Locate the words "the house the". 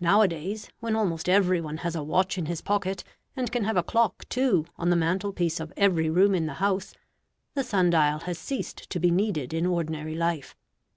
6.46-7.62